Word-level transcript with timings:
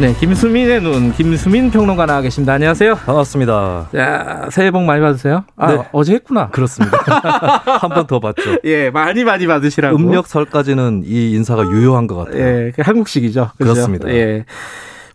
네, 0.00 0.14
김수민의 0.14 0.80
눈, 0.80 1.12
김수민 1.12 1.70
평론가 1.70 2.06
나와 2.06 2.22
계십니다. 2.22 2.54
안녕하세요. 2.54 2.94
반갑습니다. 2.94 3.90
자, 3.92 4.48
새해 4.50 4.70
복 4.70 4.84
많이 4.84 5.02
받으세요. 5.02 5.44
아, 5.58 5.72
네. 5.72 5.82
어제 5.92 6.14
했구나. 6.14 6.48
그렇습니다. 6.48 6.96
한 7.66 7.90
번더 7.90 8.18
봤죠. 8.18 8.56
예, 8.64 8.88
많이 8.88 9.24
많이 9.24 9.46
받으시라고. 9.46 9.94
음력 9.94 10.26
설까지는 10.26 11.02
이 11.04 11.32
인사가 11.32 11.64
유효한 11.64 12.06
것 12.06 12.16
같아요. 12.16 12.42
예, 12.42 12.72
그 12.74 12.80
한국식이죠. 12.80 13.50
그죠? 13.58 13.72
그렇습니다. 13.74 14.08
예. 14.08 14.46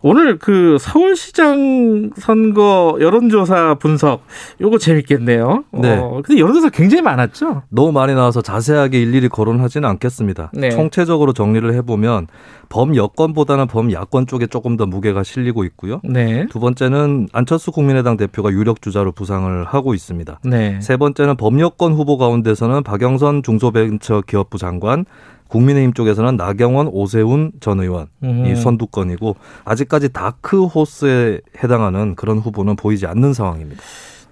오늘 0.08 0.38
그 0.38 0.76
서울시장 0.78 2.10
선거 2.16 2.96
여론조사 3.00 3.74
분석 3.80 4.22
요거 4.60 4.78
재밌겠네요. 4.78 5.64
네. 5.72 5.96
어, 5.96 6.22
근데 6.24 6.40
여론조사 6.40 6.68
굉장히 6.68 7.02
많았죠. 7.02 7.62
너무 7.70 7.90
많이 7.90 8.14
나와서 8.14 8.40
자세하게 8.40 9.02
일일이 9.02 9.28
거론하지는 9.28 9.88
않겠습니다. 9.88 10.52
네. 10.54 10.70
총체적으로 10.70 11.32
정리를 11.32 11.74
해보면 11.74 12.28
범 12.68 12.94
여권보다는 12.94 13.66
범 13.66 13.90
야권 13.90 14.28
쪽에 14.28 14.46
조금 14.46 14.76
더 14.76 14.86
무게가 14.86 15.24
실리고 15.24 15.64
있고요. 15.64 16.00
네. 16.04 16.46
두 16.50 16.60
번째는 16.60 17.26
안철수 17.32 17.72
국민의당 17.72 18.16
대표가 18.16 18.52
유력 18.52 18.82
주자로 18.82 19.10
부상을 19.10 19.64
하고 19.64 19.92
있습니다. 19.92 20.38
네. 20.44 20.80
세 20.82 20.96
번째는 20.96 21.36
범 21.36 21.58
여권 21.58 21.94
후보 21.94 22.16
가운데서는 22.16 22.84
박영선 22.84 23.42
중소벤처기업부 23.42 24.56
장관, 24.58 25.04
국민의힘 25.48 25.92
쪽에서는 25.92 26.36
나경원, 26.36 26.88
오세훈 26.88 27.52
전 27.60 27.80
의원 27.80 28.06
음. 28.22 28.46
이 28.46 28.56
선두권이고 28.56 29.36
아직까지 29.64 30.12
다크 30.12 30.64
호스에 30.64 31.40
해당하는 31.62 32.14
그런 32.14 32.38
후보는 32.38 32.76
보이지 32.76 33.06
않는 33.06 33.32
상황입니다. 33.32 33.82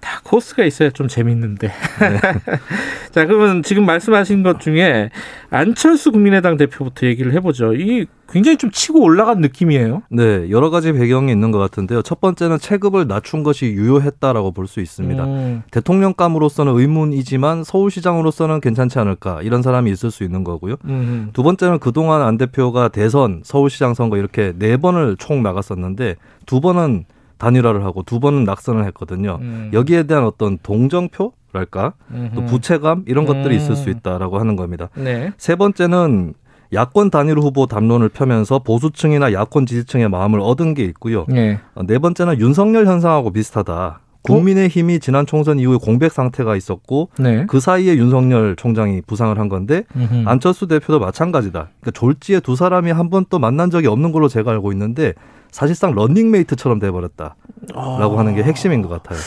다 0.05 0.21
코스가 0.23 0.63
있어야 0.65 0.91
좀 0.91 1.07
재밌는데. 1.07 1.67
네. 1.67 2.19
자, 3.11 3.25
그러면 3.25 3.63
지금 3.63 3.87
말씀하신 3.87 4.43
것 4.43 4.59
중에 4.59 5.09
안철수 5.49 6.11
국민의당 6.11 6.57
대표부터 6.57 7.07
얘기를 7.07 7.33
해보죠. 7.33 7.73
이 7.73 8.05
굉장히 8.31 8.57
좀 8.57 8.69
치고 8.69 9.01
올라간 9.01 9.39
느낌이에요. 9.39 10.03
네, 10.09 10.49
여러 10.51 10.69
가지 10.69 10.93
배경이 10.93 11.31
있는 11.31 11.49
것 11.51 11.57
같은데요. 11.57 12.03
첫 12.03 12.21
번째는 12.21 12.59
체급을 12.59 13.07
낮춘 13.07 13.41
것이 13.41 13.65
유효했다라고 13.65 14.51
볼 14.51 14.67
수 14.67 14.79
있습니다. 14.79 15.23
음, 15.23 15.63
대통령감으로서는 15.71 16.77
의문이지만 16.77 17.63
서울시장으로서는 17.63 18.61
괜찮지 18.61 18.99
않을까 18.99 19.41
이런 19.41 19.61
사람이 19.63 19.91
있을 19.91 20.11
수 20.11 20.23
있는 20.23 20.43
거고요. 20.43 20.75
음, 20.85 21.29
두 21.33 21.41
번째는 21.41 21.79
그동안 21.79 22.21
안 22.21 22.37
대표가 22.37 22.89
대선, 22.89 23.41
서울시장 23.43 23.95
선거 23.95 24.17
이렇게 24.17 24.53
네 24.57 24.77
번을 24.77 25.15
총 25.17 25.41
나갔었는데 25.41 26.15
두 26.45 26.61
번은 26.61 27.05
단일화를 27.37 27.83
하고 27.83 28.03
두 28.03 28.19
번은 28.19 28.43
낙선을 28.43 28.85
했거든요. 28.87 29.39
음. 29.41 29.69
여기에 29.73 30.03
대한 30.03 30.23
어떤 30.25 30.57
동정표 30.61 31.33
랄까 31.53 31.93
음, 32.11 32.31
또 32.35 32.43
부채감 32.45 33.05
이런 33.07 33.25
것들이 33.25 33.55
있을 33.55 33.77
수 33.77 33.89
음. 33.89 33.95
있다라고 33.95 34.39
하는 34.39 34.57
겁니다. 34.57 34.89
네. 34.95 35.31
세 35.37 35.55
번째는 35.55 36.33
야권 36.73 37.11
단일 37.11 37.37
후보 37.37 37.65
담론을 37.65 38.09
펴면서 38.09 38.59
보수층이나 38.59 39.31
야권 39.31 39.65
지지층의 39.65 40.09
마음을 40.09 40.41
얻은 40.41 40.73
게 40.73 40.83
있고요. 40.83 41.25
네. 41.29 41.59
어, 41.75 41.83
네 41.87 41.97
번째는 41.99 42.39
윤석열 42.39 42.87
현상하고 42.87 43.31
비슷하다. 43.31 44.01
국민의 44.23 44.69
힘이 44.69 44.99
지난 44.99 45.25
총선 45.27 45.59
이후에 45.59 45.77
공백 45.77 46.11
상태가 46.11 46.55
있었고 46.57 47.09
네. 47.19 47.45
그 47.47 47.59
사이에 47.59 47.95
윤석열 47.95 48.55
총장이 48.55 49.01
부상을 49.05 49.37
한 49.39 49.47
건데 49.47 49.83
음흠. 49.95 50.23
안철수 50.27 50.67
대표도 50.67 50.99
마찬가지다. 50.99 51.69
그러니까 51.79 51.91
졸지에 51.91 52.39
두 52.41 52.55
사람이 52.57 52.91
한 52.91 53.09
번 53.09 53.25
또 53.29 53.37
만난 53.39 53.69
적이 53.69 53.87
없는 53.87 54.11
걸로 54.11 54.27
제가 54.27 54.49
알고 54.51 54.71
있는데 54.73 55.13
사실상 55.55 55.95
런닝메이트처럼 55.95 56.79
돼버렸다라고 56.79 57.35
아, 57.75 58.19
하는 58.19 58.35
게 58.35 58.43
핵심인 58.43 58.81
것 58.81 58.89
같아요. 58.89 59.17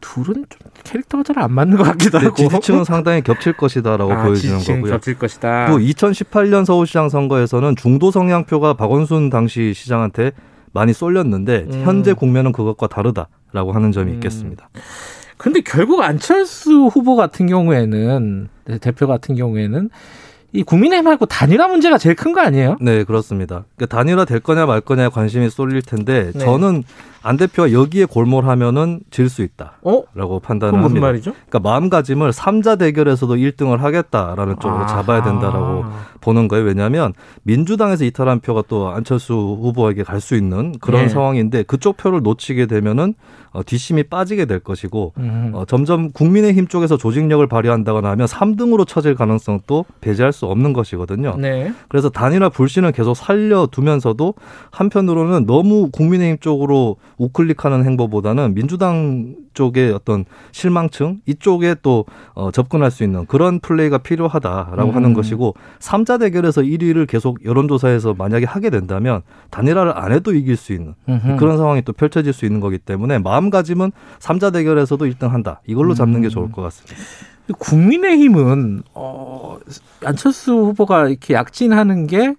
둘은 0.00 0.44
좀 0.48 0.58
캐릭터가 0.82 1.22
잘 1.22 1.38
안 1.38 1.52
맞는 1.52 1.76
것 1.76 1.84
같기도 1.84 2.18
하고. 2.18 2.34
지지층은 2.34 2.82
상당히 2.82 3.22
겹칠 3.22 3.52
것이다라고 3.52 4.10
아, 4.12 4.24
보여지는 4.24 4.58
거고요. 4.58 4.90
겹칠 4.94 5.16
것이다. 5.16 5.68
또 5.70 5.78
2018년 5.78 6.64
서울시장 6.64 7.08
선거에서는 7.08 7.76
중도 7.76 8.10
성향표가 8.10 8.74
박원순 8.74 9.30
당시 9.30 9.74
시장한테 9.74 10.32
많이 10.72 10.92
쏠렸는데 10.92 11.66
음. 11.70 11.82
현재 11.84 12.14
국면은 12.14 12.50
그것과 12.50 12.88
다르다라고 12.88 13.70
하는 13.72 13.92
점이 13.92 14.10
음. 14.10 14.14
있겠습니다. 14.14 14.68
근데 15.36 15.60
결국 15.60 16.02
안철수 16.02 16.86
후보 16.86 17.14
같은 17.14 17.46
경우에는 17.46 18.48
네, 18.64 18.78
대표 18.78 19.06
같은 19.06 19.36
경우에는 19.36 19.90
이 20.56 20.62
국민의힘하고 20.62 21.26
단일화 21.26 21.68
문제가 21.68 21.98
제일 21.98 22.14
큰 22.16 22.32
거 22.32 22.40
아니에요? 22.40 22.76
네, 22.80 23.04
그렇습니다. 23.04 23.64
그러니까 23.76 23.96
단일화 23.96 24.24
될 24.24 24.40
거냐 24.40 24.66
말 24.66 24.80
거냐에 24.80 25.08
관심이 25.08 25.48
쏠릴 25.50 25.82
텐데 25.82 26.32
네. 26.34 26.38
저는 26.38 26.82
안 27.26 27.36
대표가 27.36 27.72
여기에 27.72 28.04
골몰하면은 28.06 29.00
질 29.10 29.28
수 29.28 29.42
있다라고 29.42 30.36
어? 30.36 30.38
판단을 30.38 30.82
합니다. 30.82 31.06
말이죠? 31.06 31.32
그러니까 31.48 31.58
마음가짐을 31.58 32.32
삼자 32.32 32.76
대결에서도 32.76 33.34
1등을 33.34 33.78
하겠다라는 33.78 34.56
쪽으로 34.60 34.78
아하. 34.82 34.86
잡아야 34.86 35.22
된다라고 35.24 35.84
보는 36.20 36.46
거예요. 36.48 36.64
왜냐하면 36.64 37.12
민주당에서 37.42 38.04
이탈한 38.04 38.40
표가 38.40 38.62
또 38.68 38.88
안철수 38.88 39.34
후보에게 39.34 40.02
갈 40.04 40.20
수 40.20 40.34
있는 40.36 40.74
그런 40.80 41.02
네. 41.02 41.08
상황인데 41.08 41.62
그쪽 41.64 41.96
표를 41.96 42.22
놓치게 42.22 42.66
되면은 42.66 43.14
어, 43.52 43.62
뒷심이 43.64 44.02
빠지게 44.04 44.44
될 44.44 44.58
것이고 44.60 45.12
음. 45.18 45.50
어, 45.54 45.64
점점 45.64 46.10
국민의힘 46.12 46.66
쪽에서 46.68 46.96
조직력을 46.96 47.46
발휘한다거나 47.46 48.10
하면 48.10 48.26
3등으로 48.26 48.86
처질 48.86 49.14
가능성도 49.14 49.84
배제할 50.00 50.32
수 50.32 50.46
없는 50.46 50.72
것이거든요. 50.72 51.36
네. 51.38 51.72
그래서 51.88 52.08
단일화 52.10 52.48
불신을 52.50 52.92
계속 52.92 53.14
살려두면서도 53.14 54.34
한편으로는 54.70 55.46
너무 55.46 55.90
국민의힘 55.90 56.38
쪽으로 56.40 56.96
우클릭하는 57.18 57.84
행보보다는 57.84 58.54
민주당 58.54 59.36
쪽의 59.54 59.92
어떤 59.92 60.24
실망층 60.52 61.20
이쪽에 61.26 61.76
또 61.82 62.04
어, 62.34 62.50
접근할 62.50 62.90
수 62.90 63.04
있는 63.04 63.26
그런 63.26 63.60
플레이가 63.60 63.98
필요하다라고 63.98 64.90
음. 64.90 64.94
하는 64.94 65.14
것이고 65.14 65.54
삼자 65.78 66.18
대결에서 66.18 66.62
1위를 66.62 67.06
계속 67.06 67.44
여론조사에서 67.44 68.14
만약에 68.14 68.44
하게 68.44 68.70
된다면 68.70 69.22
단일화를 69.50 69.96
안 69.96 70.12
해도 70.12 70.34
이길 70.34 70.56
수 70.56 70.72
있는 70.72 70.94
음흠. 71.08 71.36
그런 71.36 71.56
상황이 71.56 71.82
또 71.82 71.92
펼쳐질 71.92 72.32
수 72.32 72.44
있는 72.44 72.60
거기 72.60 72.78
때문에 72.78 73.18
마음가짐은 73.18 73.92
삼자 74.18 74.50
대결에서도 74.50 75.04
1등 75.06 75.28
한다 75.28 75.60
이걸로 75.66 75.94
잡는 75.94 76.20
게 76.22 76.28
좋을 76.28 76.52
것 76.52 76.62
같습니다. 76.62 76.96
국민의힘은 77.58 78.82
어, 78.94 79.58
안철수 80.04 80.52
후보가 80.52 81.08
이렇게 81.08 81.34
약진하는 81.34 82.06
게 82.06 82.34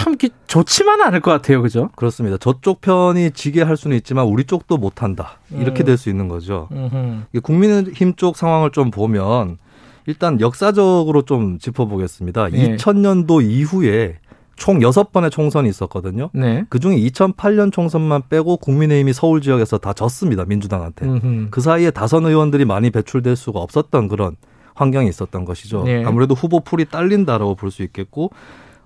참 0.00 0.16
좋지만은 0.46 1.04
않을 1.06 1.20
것 1.20 1.30
같아요, 1.30 1.60
그죠? 1.60 1.90
그렇습니다. 1.94 2.38
저쪽 2.38 2.80
편이 2.80 3.32
지게 3.32 3.62
할 3.62 3.76
수는 3.76 3.96
있지만 3.98 4.26
우리 4.26 4.44
쪽도 4.44 4.78
못한다 4.78 5.38
이렇게 5.50 5.82
음. 5.82 5.84
될수 5.84 6.08
있는 6.08 6.28
거죠. 6.28 6.68
음흠. 6.72 7.40
국민의힘 7.42 8.14
쪽 8.16 8.36
상황을 8.36 8.70
좀 8.70 8.90
보면 8.90 9.58
일단 10.06 10.40
역사적으로 10.40 11.22
좀 11.22 11.58
짚어보겠습니다. 11.58 12.52
예. 12.52 12.76
2000년도 12.76 13.44
이후에 13.44 14.16
총 14.56 14.78
6번의 14.80 15.30
총선이 15.30 15.68
있었거든요. 15.68 16.30
네. 16.32 16.64
그중에 16.68 16.96
2008년 16.96 17.72
총선만 17.72 18.22
빼고 18.28 18.56
국민의힘이 18.58 19.12
서울 19.12 19.40
지역에서 19.40 19.78
다 19.78 19.92
졌습니다. 19.92 20.44
민주당한테. 20.46 21.06
음흠. 21.06 21.48
그 21.50 21.60
사이에 21.60 21.90
다선 21.90 22.24
의원들이 22.26 22.64
많이 22.64 22.90
배출될 22.90 23.36
수가 23.36 23.60
없었던 23.60 24.08
그런 24.08 24.36
환경이 24.74 25.08
있었던 25.08 25.44
것이죠. 25.44 25.84
예. 25.86 26.04
아무래도 26.04 26.34
후보 26.34 26.60
풀이 26.60 26.86
딸린다라고 26.86 27.54
볼 27.54 27.70
수 27.70 27.82
있겠고 27.82 28.30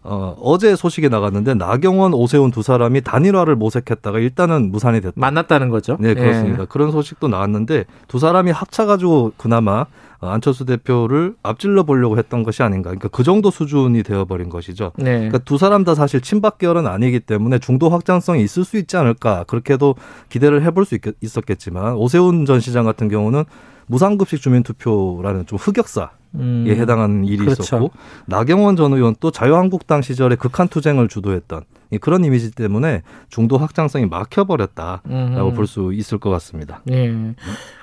어, 0.06 0.37
어제 0.41 0.76
소식이 0.76 1.09
나갔는데 1.09 1.54
나경원, 1.54 2.12
오세훈 2.12 2.50
두 2.50 2.62
사람이 2.62 3.00
단일화를 3.00 3.56
모색했다가 3.56 4.19
일단은 4.19 4.70
무산이 4.70 5.00
됐다. 5.00 5.14
만났다는 5.17 5.70
거죠. 5.70 5.96
네, 5.99 6.12
그렇습니다. 6.12 6.62
예. 6.62 6.67
그런 6.69 6.93
소식도 6.93 7.28
나왔는데 7.28 7.87
두 8.06 8.19
사람이 8.19 8.50
합쳐가지고 8.50 9.32
그나마 9.38 9.87
어, 10.20 10.28
안철수 10.28 10.67
대표를 10.67 11.34
앞질러 11.43 11.84
보려고 11.84 12.19
했던 12.19 12.43
것이 12.43 12.62
아닌가. 12.62 12.90
그러니까 12.90 13.08
그 13.08 13.23
정도 13.23 13.50
수준이 13.50 14.02
되어버린 14.02 14.50
것이죠. 14.50 14.93
네. 14.96 15.14
그러니까 15.17 15.38
두 15.38 15.56
사람 15.56 15.84
다 15.84 15.94
사실 15.94 16.20
친박 16.20 16.58
계열은 16.58 16.87
아니기 16.87 17.20
때문에 17.20 17.58
중도 17.58 17.88
확장성이 17.88 18.43
있을 18.43 18.64
수 18.64 18.76
있지 18.76 18.99
않을까 18.99 19.44
그렇게도 19.44 19.94
기대를 20.28 20.62
해볼 20.64 20.84
수 20.84 20.94
있겠, 20.94 21.14
있었겠지만 21.23 21.94
오세훈 21.94 22.44
전 22.44 22.61
시장 22.61 22.84
같은 22.84 23.08
경우는 23.08 23.44
무상급식 23.86 24.40
주민투표라는 24.40 25.46
좀 25.46 25.58
흑역사 25.58 26.10
음. 26.36 26.64
에 26.66 26.75
해당하는 26.75 27.25
일이 27.25 27.38
그렇죠. 27.38 27.62
있었고 27.62 27.90
나경원 28.26 28.76
전 28.76 28.92
의원 28.92 29.14
또 29.20 29.31
자유한국당 29.31 30.02
시절에 30.02 30.36
극한 30.36 30.69
투쟁을 30.69 31.08
주도했던 31.08 31.62
이 31.90 31.98
그런 31.98 32.25
이미지 32.25 32.50
때문에 32.50 33.02
중도 33.28 33.56
확장성이 33.56 34.06
막혀버렸다라고 34.06 35.08
음. 35.08 35.54
볼수 35.54 35.92
있을 35.92 36.19
것 36.19 36.31
같습니다. 36.31 36.82
예. 36.90 37.06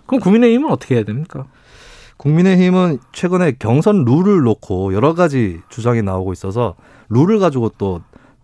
그럼 0.05 0.19
국민의힘은 0.21 0.69
어떻게 0.69 0.95
해야 0.95 1.03
됩니까? 1.03 1.45
국민의힘은 2.17 2.99
최근에 3.13 3.53
경선 3.57 4.05
룰을 4.05 4.41
놓고 4.43 4.93
여러 4.93 5.15
가지 5.15 5.61
주장이 5.69 6.01
나오고 6.01 6.33
있어서 6.33 6.75
룰을 7.09 7.39
가지고 7.39 7.71
또 7.77 8.01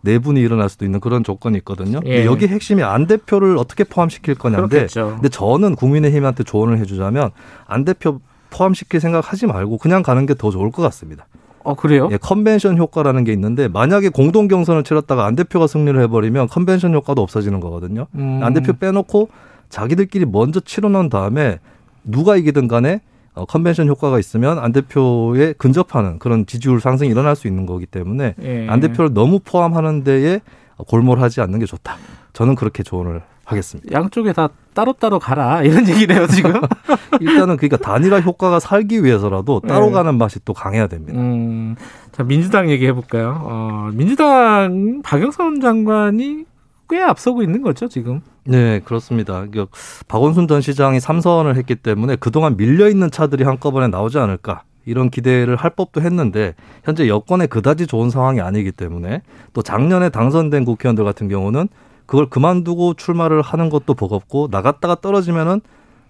내분이 0.08 0.40
일어날 0.40 0.70
수도 0.70 0.86
있는 0.86 1.00
그런 1.00 1.24
조건이 1.24 1.58
있거든요. 1.60 2.00
예. 2.06 2.26
여기 2.26 2.48
핵심이 2.48 2.82
안 2.84 3.08
대표를 3.08 3.58
어떻게 3.58 3.84
포함시킬 3.84 4.36
거냐인데 4.36 4.68
그렇겠죠. 4.68 5.12
근데 5.16 5.30
저는 5.30 5.76
국민의힘한테 5.76 6.44
조언을 6.44 6.78
해주자면 6.80 7.32
안 7.66 7.84
대표 7.86 8.20
포함시킬 8.50 9.00
생각하지 9.02 9.48
말고 9.48 9.78
그냥 9.78 10.04
가는 10.04 10.26
게 10.26 10.34
더 10.34 10.50
좋을 10.52 10.72
것 10.72 10.82
같습니다. 10.84 11.26
어 11.64 11.76
그래요? 11.76 12.08
예, 12.12 12.18
컨벤션 12.18 12.78
효과라는 12.78 13.26
게 13.26 13.34
있는데 13.34 13.68
만약에 13.68 14.08
공동 14.10 14.48
경선을 14.48 14.84
치렀다가 14.84 15.26
안 15.26 15.36
대표가 15.36 15.68
승리를 15.68 16.00
해버리면 16.04 16.48
컨벤션 16.48 16.94
효과도 16.94 17.22
없어지는 17.22 17.60
거거든요. 17.60 18.08
음. 18.16 18.40
안 18.42 18.54
대표 18.54 18.72
빼놓고 18.74 19.30
자기들끼리 19.70 20.26
먼저 20.26 20.62
치러놓은 20.62 21.10
다음에 21.10 21.60
누가 22.06 22.38
이기든 22.38 22.70
간에 22.70 23.02
어, 23.38 23.46
컨벤션 23.46 23.88
효과가 23.88 24.20
있으면 24.20 24.60
안 24.60 24.72
대표에 24.72 25.54
근접하는 25.54 26.20
그런 26.20 26.46
지지율 26.46 26.80
상승이 26.80 27.10
일어날 27.10 27.36
수 27.36 27.48
있는 27.48 27.66
거기 27.66 27.86
때문에 27.86 28.36
예. 28.42 28.68
안 28.68 28.80
대표를 28.80 29.14
너무 29.14 29.40
포함하는 29.40 30.04
데에 30.04 30.42
골몰하지 30.78 31.42
않는 31.42 31.60
게 31.60 31.66
좋다. 31.66 31.98
저는 32.34 32.56
그렇게 32.56 32.84
조언을 32.84 33.22
하겠습니다. 33.46 33.92
양쪽에 33.92 34.34
다 34.34 34.50
따로따로 34.74 35.20
가라 35.20 35.64
이런 35.64 35.88
얘기네요 35.88 36.28
지금. 36.28 36.52
일단은 37.22 37.58
그러니까 37.58 37.78
단일화 37.78 38.20
효과가 38.20 38.60
살기 38.60 39.04
위해서라도 39.04 39.62
따로 39.62 39.88
네. 39.88 39.92
가는 39.94 40.18
맛이 40.18 40.40
또 40.44 40.54
강해야 40.54 40.88
됩니다. 40.88 41.20
음, 41.20 41.76
자 42.12 42.24
민주당 42.24 42.70
얘기해 42.70 42.94
볼까요? 42.94 43.40
어, 43.42 43.90
민주당 43.94 45.02
박영선 45.04 45.62
장관이 45.62 46.46
꽤 46.90 47.02
앞서고 47.02 47.42
있는 47.42 47.62
거죠 47.62 47.88
지금. 47.88 48.22
네, 48.48 48.80
그렇습니다. 48.80 49.46
그 49.52 49.66
박원순 50.08 50.48
전 50.48 50.62
시장이 50.62 51.00
삼선을 51.00 51.56
했기 51.58 51.76
때문에 51.76 52.16
그동안 52.16 52.58
밀려 52.58 52.90
있는 52.90 53.12
차들이 53.12 53.44
한꺼번에 53.44 53.88
나오지 53.88 54.18
않을까 54.18 54.64
이런 54.86 55.10
기대를 55.10 55.58
할 55.58 55.72
법도 55.72 56.02
했는데 56.02 56.56
현재 56.84 57.08
여건에 57.08 57.46
그다지 57.48 57.88
좋은 57.88 58.10
상황이 58.10 58.40
아니기 58.40 58.72
때문에 58.72 59.22
또 59.54 59.62
작년에 59.62 60.10
당선된 60.10 60.64
국회의원들 60.64 61.04
같은 61.04 61.28
경우는 61.28 61.68
그걸 62.06 62.30
그만두고 62.30 62.94
출마를 62.94 63.42
하는 63.42 63.70
것도 63.70 63.94
버겁고 63.94 64.48
나갔다가 64.50 64.96
떨어지면은 64.96 65.60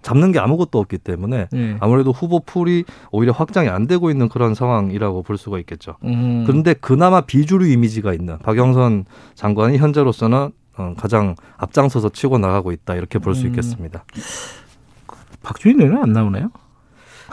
잡는 0.04 0.32
게 0.32 0.40
아무것도 0.40 0.80
없기 0.80 1.00
때문에 1.00 1.48
예. 1.54 1.78
아무래도 1.80 2.12
후보 2.12 2.40
풀이 2.40 2.86
오히려 3.12 3.34
확장이 3.34 3.68
안 3.68 3.88
되고 3.88 4.12
있는 4.12 4.30
그런 4.30 4.54
상황이라고 4.54 5.24
볼 5.24 5.38
수가 5.38 5.58
있겠죠. 5.60 5.96
음. 6.04 6.44
그런데 6.46 6.76
그나마 6.76 7.22
비주류 7.22 7.68
이미지가 7.68 8.14
있는 8.14 8.38
박영선 8.38 9.06
장관이 9.34 9.80
현재로서는 9.80 10.38
어, 10.38 10.52
가장 10.98 11.36
앞장서서 11.58 12.10
치고 12.10 12.38
나가고 12.38 12.72
있다 12.72 12.96
이렇게 12.96 13.20
볼수 13.20 13.44
음. 13.44 13.48
있겠습니다. 13.48 14.04
박주인 15.42 15.80
의원은 15.82 16.04
안 16.04 16.14
나오나요? 16.14 16.50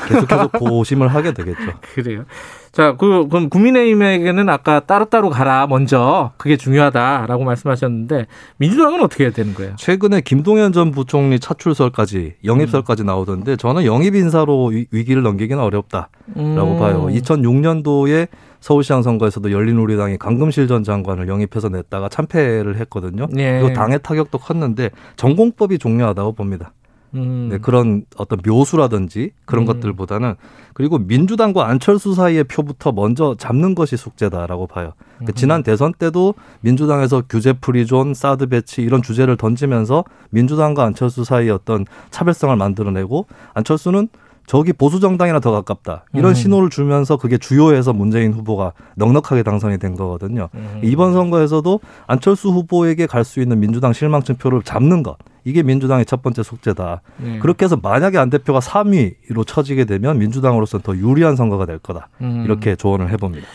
계속해서 0.08 0.48
고심을 0.48 1.06
하게 1.08 1.32
되겠죠. 1.32 1.60
그래요. 1.94 2.24
자, 2.72 2.96
그, 2.96 3.28
그럼 3.28 3.48
국민의힘에게는 3.48 4.48
아까 4.48 4.80
따로따로 4.80 5.30
가라, 5.30 5.68
먼저. 5.68 6.32
그게 6.36 6.56
중요하다라고 6.56 7.44
말씀하셨는데, 7.44 8.26
민주당은 8.56 9.00
어떻게 9.04 9.22
해야 9.22 9.32
되는 9.32 9.54
거예요? 9.54 9.76
최근에 9.76 10.22
김동연 10.22 10.72
전 10.72 10.90
부총리 10.90 11.38
차출설까지 11.38 12.34
영입설까지 12.44 13.04
나오던데 13.04 13.54
저는 13.54 13.84
영입 13.84 14.16
인사로 14.16 14.66
위- 14.66 14.86
위기를 14.90 15.22
넘기기는 15.22 15.62
어렵다라고 15.62 16.08
음. 16.38 16.78
봐요. 16.80 17.06
2006년도에 17.12 18.26
서울시장 18.64 19.02
선거에서도 19.02 19.52
열린우리당이 19.52 20.16
강금실 20.16 20.68
전 20.68 20.84
장관을 20.84 21.28
영입해서 21.28 21.68
냈다가 21.68 22.08
참패를 22.08 22.76
했거든요. 22.80 23.26
예. 23.36 23.60
그리고 23.60 23.74
당의 23.74 24.00
타격도 24.02 24.38
컸는데 24.38 24.88
정공법이 25.16 25.76
중요하다고 25.76 26.32
봅니다. 26.32 26.72
음. 27.14 27.48
네, 27.50 27.58
그런 27.58 28.06
어떤 28.16 28.40
묘수라든지 28.42 29.32
그런 29.44 29.64
음. 29.64 29.66
것들보다는 29.66 30.36
그리고 30.72 30.96
민주당과 30.96 31.68
안철수 31.68 32.14
사이의 32.14 32.44
표부터 32.44 32.92
먼저 32.92 33.34
잡는 33.38 33.74
것이 33.74 33.98
숙제다라고 33.98 34.66
봐요. 34.66 34.94
그 35.18 35.26
음. 35.28 35.34
지난 35.34 35.62
대선 35.62 35.92
때도 35.92 36.32
민주당에서 36.62 37.22
규제 37.28 37.52
프리존, 37.52 38.14
사드 38.14 38.46
배치 38.46 38.80
이런 38.80 39.02
주제를 39.02 39.36
던지면서 39.36 40.04
민주당과 40.30 40.84
안철수 40.84 41.22
사이의 41.22 41.50
어떤 41.50 41.84
차별성을 42.10 42.56
만들어내고 42.56 43.26
안철수는 43.52 44.08
저기 44.46 44.72
보수 44.72 45.00
정당이나 45.00 45.40
더 45.40 45.50
가깝다 45.50 46.04
이런 46.14 46.32
음. 46.32 46.34
신호를 46.34 46.70
주면서 46.70 47.16
그게 47.16 47.38
주요해서 47.38 47.92
문재인 47.92 48.32
후보가 48.32 48.72
넉넉하게 48.96 49.42
당선이 49.42 49.78
된 49.78 49.96
거거든요. 49.96 50.48
음. 50.54 50.80
이번 50.82 51.12
선거에서도 51.12 51.80
안철수 52.06 52.50
후보에게 52.50 53.06
갈 53.06 53.24
수 53.24 53.40
있는 53.40 53.58
민주당 53.58 53.92
실망층 53.94 54.36
표를 54.36 54.62
잡는 54.62 55.02
것 55.02 55.16
이게 55.44 55.62
민주당의 55.62 56.04
첫 56.04 56.22
번째 56.22 56.42
숙제다. 56.42 57.00
네. 57.16 57.38
그렇게 57.38 57.64
해서 57.64 57.78
만약에 57.80 58.18
안 58.18 58.30
대표가 58.30 58.60
3위로 58.60 59.46
처지게 59.46 59.86
되면 59.86 60.18
민주당으로서는 60.18 60.82
더 60.82 60.96
유리한 60.96 61.36
선거가 61.36 61.66
될 61.66 61.78
거다. 61.78 62.08
음. 62.20 62.42
이렇게 62.44 62.76
조언을 62.76 63.10
해봅니다. 63.10 63.46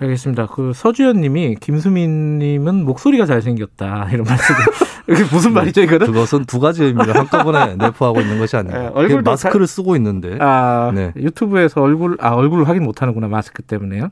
알겠습니다. 0.00 0.46
그 0.46 0.72
서주현 0.74 1.20
님이 1.20 1.56
김수민 1.60 2.38
님은 2.38 2.84
목소리가 2.84 3.26
잘생겼다 3.26 4.08
이런 4.12 4.24
말씀. 4.24 4.54
이게 5.08 5.22
무슨 5.32 5.52
말이죠 5.52 5.82
이거는? 5.82 6.06
그것은 6.06 6.44
두 6.44 6.60
가지 6.60 6.84
의미를 6.84 7.16
한꺼번에 7.16 7.74
내포하고 7.78 8.20
있는 8.20 8.38
것이 8.38 8.56
아닙니다. 8.56 8.92
네, 8.94 9.20
마스크를 9.22 9.66
쓰고 9.66 9.96
있는데 9.96 10.36
아 10.40 10.92
네. 10.94 11.12
유튜브에서 11.16 11.80
얼굴 11.82 12.16
아 12.20 12.30
얼굴을 12.30 12.68
확인 12.68 12.84
못 12.84 13.02
하는구나 13.02 13.28
마스크 13.28 13.62
때문에요. 13.62 14.10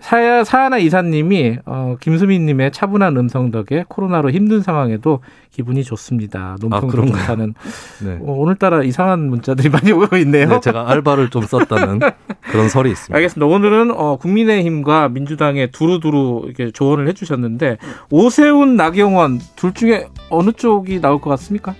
사야 0.00 0.44
사하나 0.44 0.78
이사님이 0.78 1.58
어, 1.64 1.96
김수민님의 2.00 2.72
차분한 2.72 3.16
음성 3.16 3.50
덕에 3.50 3.84
코로나로 3.88 4.30
힘든 4.30 4.62
상황에도 4.62 5.20
기분이 5.50 5.84
좋습니다. 5.84 6.56
논평도 6.60 6.86
그런가요? 6.88 7.20
좋다는 7.22 7.54
네. 8.04 8.18
어, 8.22 8.32
오늘따라 8.32 8.82
이상한 8.82 9.28
문자들이 9.28 9.68
많이 9.68 9.92
오고 9.92 10.16
있네요. 10.18 10.48
네, 10.48 10.60
제가 10.60 10.90
알바를 10.90 11.30
좀 11.30 11.42
썼다는 11.42 12.00
그런 12.50 12.68
설이 12.68 12.90
있습니다. 12.90 13.14
알겠습니다. 13.14 13.46
오늘은 13.46 13.90
어, 13.92 14.16
국민의힘과 14.16 15.10
민주당의 15.10 15.70
두루두루 15.70 16.42
이렇게 16.46 16.70
조언을 16.70 17.06
해주셨는데 17.08 17.78
오세훈, 18.10 18.76
나경원 18.76 19.40
둘 19.56 19.74
중에 19.74 20.06
어느 20.32 20.52
쪽이 20.52 21.00
나올 21.00 21.20
것 21.20 21.30
같습니까? 21.30 21.74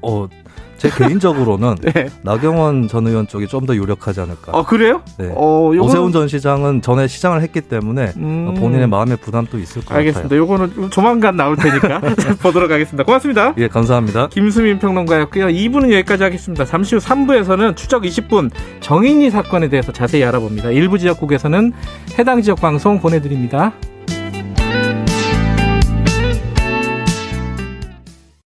어, 0.00 0.28
제 0.76 0.88
개인적으로는 0.90 1.74
네. 1.82 2.08
나경원 2.22 2.86
전 2.86 3.04
의원 3.08 3.26
쪽이 3.26 3.48
좀 3.48 3.66
더 3.66 3.74
유력하지 3.74 4.20
않을까. 4.20 4.52
어 4.52 4.64
그래요? 4.64 5.02
네. 5.18 5.28
어, 5.34 5.70
요거는- 5.72 5.82
오세훈 5.82 6.12
전 6.12 6.28
시장은 6.28 6.82
전에 6.82 7.08
시장을 7.08 7.42
했기 7.42 7.60
때문에 7.60 8.12
음. 8.16 8.54
본인의 8.56 8.86
마음의 8.86 9.16
부담도 9.16 9.58
있을 9.58 9.84
것 9.84 9.92
알겠습니다. 9.96 10.28
같아요. 10.28 10.38
요거는 10.42 10.90
조만간 10.90 11.36
나올 11.36 11.56
테니까 11.56 12.00
보도록 12.40 12.70
하겠습니다. 12.70 13.02
고맙습니다. 13.02 13.54
예, 13.58 13.66
감사합니다. 13.66 14.28
김수민 14.28 14.78
평론가였고요. 14.78 15.46
2부는 15.48 15.92
여기까지 15.94 16.22
하겠습니다. 16.22 16.64
잠시 16.64 16.94
후 16.94 17.00
3부에서는 17.00 17.74
추적 17.74 18.04
20분 18.04 18.50
정인이 18.80 19.28
사건에 19.30 19.68
대해서 19.68 19.90
자세히 19.92 20.22
알아봅니다. 20.22 20.70
일부 20.70 20.96
지역국에서는 20.96 21.72
해당 22.20 22.40
지역 22.40 22.60
방송 22.60 23.00
보내드립니다. 23.00 23.72